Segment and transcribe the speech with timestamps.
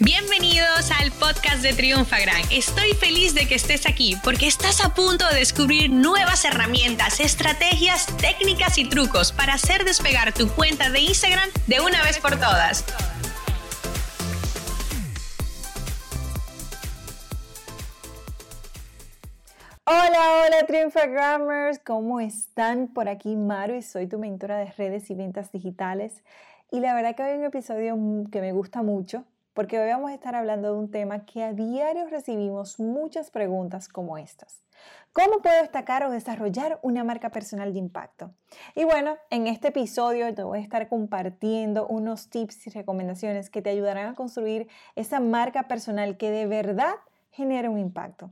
[0.00, 2.42] Bienvenidos al podcast de Triunfagram.
[2.50, 8.08] Estoy feliz de que estés aquí porque estás a punto de descubrir nuevas herramientas, estrategias,
[8.16, 12.84] técnicas y trucos para hacer despegar tu cuenta de Instagram de una vez por todas.
[19.84, 22.88] Hola, hola Triunfagrammers, ¿cómo están?
[22.88, 26.24] Por aquí Maru y soy tu mentora de redes y ventas digitales.
[26.72, 27.96] Y la verdad que hay un episodio
[28.32, 29.24] que me gusta mucho
[29.54, 33.88] porque hoy vamos a estar hablando de un tema que a diario recibimos muchas preguntas
[33.88, 34.64] como estas.
[35.12, 38.32] ¿Cómo puedo destacar o desarrollar una marca personal de impacto?
[38.74, 43.62] Y bueno, en este episodio te voy a estar compartiendo unos tips y recomendaciones que
[43.62, 46.96] te ayudarán a construir esa marca personal que de verdad
[47.34, 48.30] genere un impacto.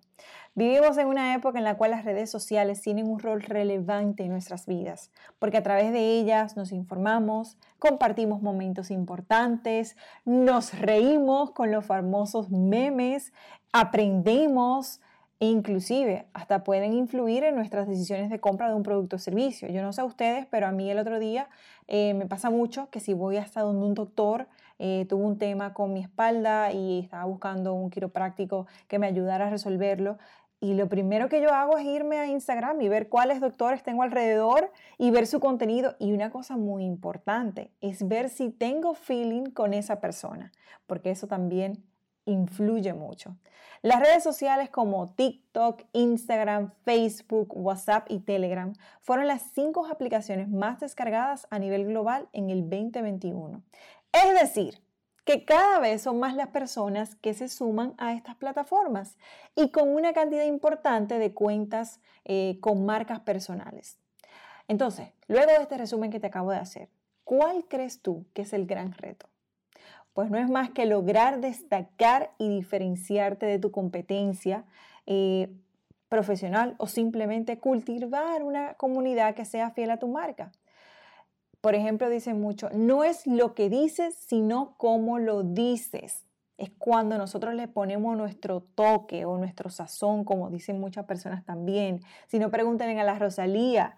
[0.54, 4.30] Vivimos en una época en la cual las redes sociales tienen un rol relevante en
[4.30, 11.72] nuestras vidas, porque a través de ellas nos informamos, compartimos momentos importantes, nos reímos con
[11.72, 13.32] los famosos memes,
[13.72, 15.00] aprendemos
[15.40, 19.68] e inclusive hasta pueden influir en nuestras decisiones de compra de un producto o servicio.
[19.68, 21.48] Yo no sé a ustedes, pero a mí el otro día
[21.88, 24.46] eh, me pasa mucho que si voy hasta donde un doctor,
[24.84, 29.46] eh, tuvo un tema con mi espalda y estaba buscando un quiropráctico que me ayudara
[29.46, 30.18] a resolverlo.
[30.58, 34.02] Y lo primero que yo hago es irme a Instagram y ver cuáles doctores tengo
[34.02, 35.94] alrededor y ver su contenido.
[36.00, 40.50] Y una cosa muy importante es ver si tengo feeling con esa persona,
[40.88, 41.84] porque eso también
[42.24, 43.36] influye mucho.
[43.82, 50.80] Las redes sociales como TikTok, Instagram, Facebook, WhatsApp y Telegram fueron las cinco aplicaciones más
[50.80, 53.62] descargadas a nivel global en el 2021.
[54.12, 54.82] Es decir,
[55.24, 59.16] que cada vez son más las personas que se suman a estas plataformas
[59.54, 63.98] y con una cantidad importante de cuentas eh, con marcas personales.
[64.68, 66.88] Entonces, luego de este resumen que te acabo de hacer,
[67.24, 69.28] ¿cuál crees tú que es el gran reto?
[70.12, 74.64] Pues no es más que lograr destacar y diferenciarte de tu competencia
[75.06, 75.48] eh,
[76.08, 80.52] profesional o simplemente cultivar una comunidad que sea fiel a tu marca
[81.62, 86.26] por ejemplo, dicen mucho, no es lo que dices, sino cómo lo dices.
[86.58, 92.00] Es cuando nosotros le ponemos nuestro toque o nuestro sazón, como dicen muchas personas también.
[92.26, 93.94] Si no, pregúntenle a la Rosalía.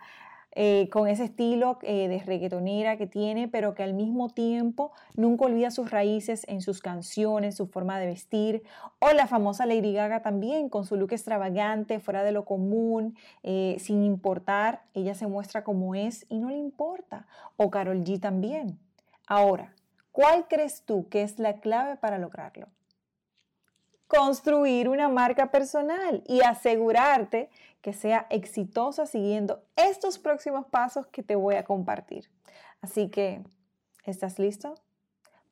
[0.56, 5.47] Eh, con ese estilo eh, de reggaetonera que tiene, pero que al mismo tiempo nunca
[5.47, 8.62] olvida sus raíces en sus canciones, su forma de vestir,
[9.00, 13.76] o la famosa Lady Gaga también, con su look extravagante, fuera de lo común, eh,
[13.81, 17.26] sin importar, ella se muestra como es y no le importa,
[17.56, 18.78] o Carol G también.
[19.26, 19.75] Ahora,
[20.12, 22.69] ¿cuál crees tú que es la clave para lograrlo?
[24.06, 27.50] construir una marca personal y asegurarte
[27.84, 32.30] que sea exitosa siguiendo estos próximos pasos que te voy a compartir.
[32.80, 33.42] Así que,
[34.06, 34.74] ¿estás listo?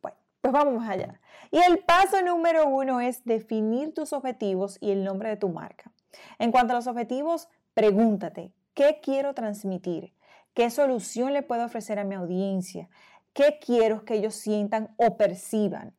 [0.01, 1.21] Bueno, pues vamos allá.
[1.51, 5.93] Y el paso número uno es definir tus objetivos y el nombre de tu marca.
[6.39, 10.15] En cuanto a los objetivos, pregúntate, ¿qué quiero transmitir?
[10.55, 12.89] ¿Qué solución le puedo ofrecer a mi audiencia?
[13.35, 15.95] ¿Qué quiero que ellos sientan o perciban?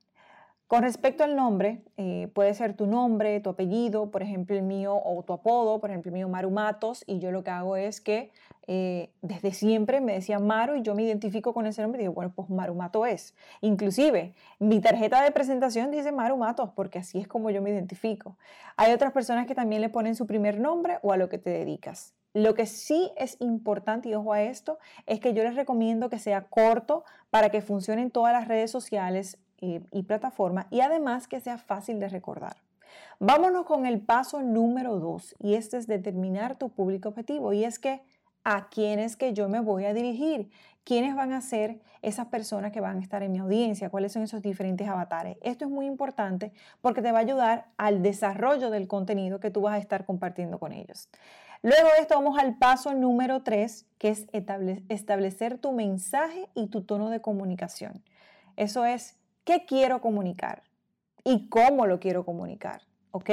[0.68, 5.00] Con respecto al nombre, eh, puede ser tu nombre, tu apellido, por ejemplo el mío,
[5.04, 8.02] o tu apodo, por ejemplo el mío Maru Matos, y yo lo que hago es
[8.02, 8.32] que
[8.66, 12.14] eh, desde siempre me decía Maru y yo me identifico con ese nombre y digo,
[12.14, 13.36] bueno, pues Maru Mato es.
[13.62, 18.38] Inclusive, mi tarjeta de presentación dice Maru Matos, porque así es como yo me identifico.
[18.78, 21.50] Hay otras personas que también le ponen su primer nombre o a lo que te
[21.50, 22.16] dedicas.
[22.34, 26.18] Lo que sí es importante, y ojo a esto, es que yo les recomiendo que
[26.18, 31.40] sea corto para que funcione en todas las redes sociales y plataforma y además que
[31.40, 32.58] sea fácil de recordar.
[33.20, 37.80] Vámonos con el paso número dos y este es determinar tu público objetivo y es
[37.80, 38.02] que
[38.44, 40.50] a quiénes que yo me voy a dirigir,
[40.84, 44.24] quiénes van a ser esas personas que van a estar en mi audiencia, cuáles son
[44.24, 45.38] esos diferentes avatares.
[45.42, 46.52] Esto es muy importante
[46.82, 50.60] porque te va a ayudar al desarrollo del contenido que tú vas a estar compartiendo
[50.60, 51.08] con ellos.
[51.62, 54.28] Luego de esto vamos al paso número tres, que es
[54.90, 58.04] establecer tu mensaje y tu tono de comunicación.
[58.58, 60.64] Eso es qué quiero comunicar
[61.24, 62.82] y cómo lo quiero comunicar,
[63.12, 63.30] ¿ok?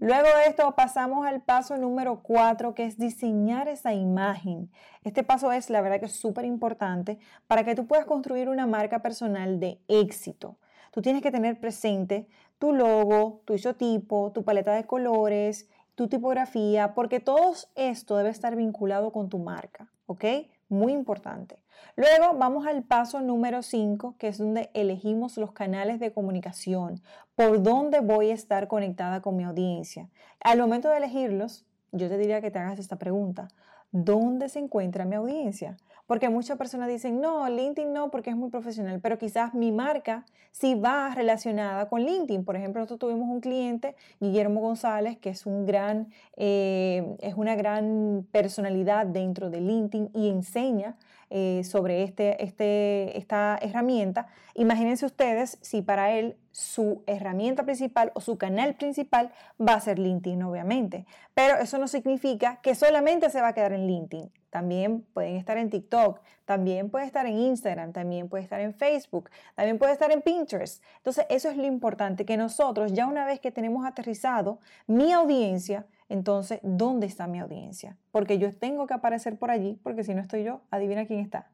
[0.00, 4.70] Luego de esto pasamos al paso número cuatro, que es diseñar esa imagen.
[5.04, 8.66] Este paso es, la verdad que es súper importante para que tú puedas construir una
[8.66, 10.58] marca personal de éxito.
[10.90, 12.26] Tú tienes que tener presente
[12.58, 18.56] tu logo, tu isotipo, tu paleta de colores, tu tipografía, porque todo esto debe estar
[18.56, 20.24] vinculado con tu marca, ¿ok?
[20.68, 21.58] Muy importante.
[21.96, 27.02] Luego vamos al paso número 5, que es donde elegimos los canales de comunicación,
[27.34, 30.08] por dónde voy a estar conectada con mi audiencia.
[30.40, 33.48] Al momento de elegirlos, yo te diría que te hagas esta pregunta.
[33.92, 35.76] ¿Dónde se encuentra mi audiencia?
[36.06, 40.26] Porque muchas personas dicen, no, LinkedIn no, porque es muy profesional, pero quizás mi marca
[40.50, 42.44] sí va relacionada con LinkedIn.
[42.44, 47.56] Por ejemplo, nosotros tuvimos un cliente, Guillermo González, que es, un gran, eh, es una
[47.56, 50.96] gran personalidad dentro de LinkedIn y enseña
[51.30, 54.28] eh, sobre este, este, esta herramienta.
[54.54, 59.98] Imagínense ustedes si para él su herramienta principal o su canal principal va a ser
[59.98, 61.06] LinkedIn, obviamente.
[61.34, 64.30] Pero eso no significa que solamente se va a quedar en LinkedIn.
[64.54, 69.28] También pueden estar en TikTok, también puede estar en Instagram, también puede estar en Facebook,
[69.56, 70.80] también puede estar en Pinterest.
[70.98, 75.88] Entonces, eso es lo importante, que nosotros ya una vez que tenemos aterrizado mi audiencia,
[76.08, 77.98] entonces, ¿dónde está mi audiencia?
[78.12, 81.50] Porque yo tengo que aparecer por allí, porque si no estoy yo, adivina quién está.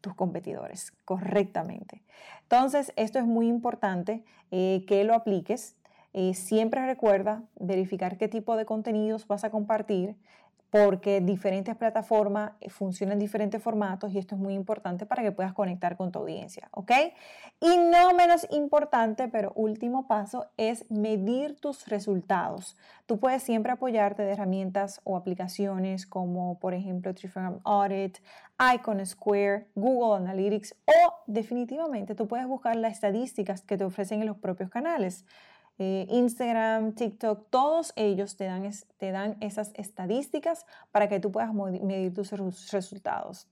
[0.00, 2.02] tus competidores, correctamente.
[2.42, 5.76] Entonces, esto es muy importante eh, que lo apliques.
[6.14, 10.16] Eh, siempre recuerda verificar qué tipo de contenidos vas a compartir
[10.74, 15.30] porque diferentes plataformas eh, funcionan en diferentes formatos y esto es muy importante para que
[15.30, 16.90] puedas conectar con tu audiencia, ¿ok?
[17.60, 22.76] Y no menos importante, pero último paso, es medir tus resultados.
[23.06, 28.18] Tú puedes siempre apoyarte de herramientas o aplicaciones como, por ejemplo, Triform Audit,
[28.74, 34.26] Icon Square, Google Analytics o definitivamente tú puedes buscar las estadísticas que te ofrecen en
[34.26, 35.24] los propios canales.
[35.78, 41.52] Eh, Instagram, TikTok, todos ellos te dan, te dan esas estadísticas para que tú puedas
[41.52, 42.30] medir tus
[42.70, 43.48] resultados.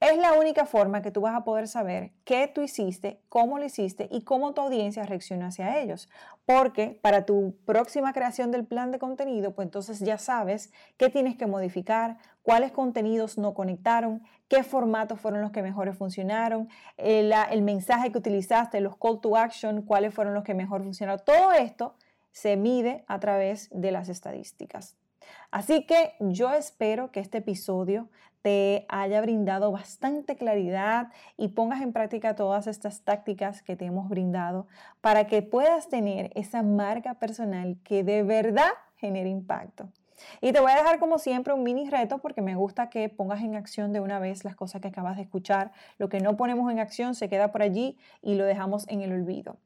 [0.00, 3.66] Es la única forma que tú vas a poder saber qué tú hiciste, cómo lo
[3.66, 6.08] hiciste y cómo tu audiencia reacciona hacia ellos.
[6.46, 11.36] Porque para tu próxima creación del plan de contenido, pues entonces ya sabes qué tienes
[11.36, 12.16] que modificar,
[12.50, 18.10] cuáles contenidos no conectaron, qué formatos fueron los que mejores funcionaron, el, eh, el mensaje
[18.10, 21.24] que utilizaste, los call to action, cuáles fueron los que mejor funcionaron.
[21.24, 21.94] Todo esto
[22.32, 24.96] se mide a través de las estadísticas.
[25.52, 28.08] Así que yo espero que este episodio
[28.42, 34.08] te haya brindado bastante claridad y pongas en práctica todas estas tácticas que te hemos
[34.08, 34.66] brindado
[35.00, 39.88] para que puedas tener esa marca personal que de verdad genere impacto.
[40.40, 43.42] Y te voy a dejar como siempre un mini reto porque me gusta que pongas
[43.42, 45.72] en acción de una vez las cosas que acabas de escuchar.
[45.98, 49.12] Lo que no ponemos en acción se queda por allí y lo dejamos en el
[49.12, 49.56] olvido.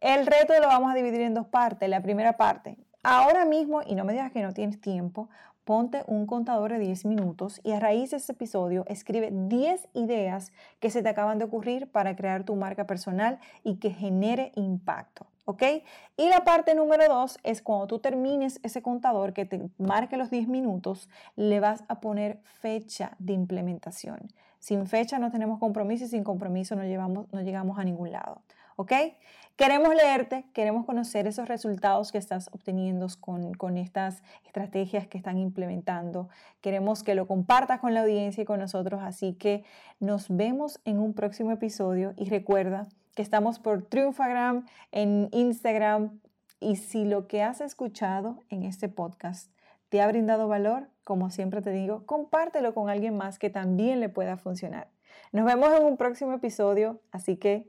[0.00, 1.88] El reto lo vamos a dividir en dos partes.
[1.88, 5.28] La primera parte, ahora mismo, y no me digas que no tienes tiempo,
[5.64, 10.52] ponte un contador de 10 minutos y a raíz de este episodio escribe 10 ideas
[10.80, 15.26] que se te acaban de ocurrir para crear tu marca personal y que genere impacto.
[15.46, 15.62] ¿Ok?
[16.16, 20.30] Y la parte número 2 es cuando tú termines ese contador que te marque los
[20.30, 24.30] 10 minutos, le vas a poner fecha de implementación.
[24.60, 28.42] Sin fecha no tenemos compromiso y sin compromiso no, llevamos, no llegamos a ningún lado.
[28.76, 28.92] ¿Ok?
[29.56, 35.36] Queremos leerte, queremos conocer esos resultados que estás obteniendo con, con, estas estrategias que están
[35.36, 36.30] implementando.
[36.62, 39.64] Queremos que lo compartas con la audiencia y con nosotros, así que
[39.98, 46.20] nos vemos en un próximo episodio y recuerda que estamos por Triunfagram en Instagram
[46.58, 49.50] y si lo que has escuchado en este podcast
[49.90, 54.08] te ha brindado valor, como siempre te digo, compártelo con alguien más que también le
[54.08, 54.88] pueda funcionar.
[55.32, 57.68] Nos vemos en un próximo episodio, así que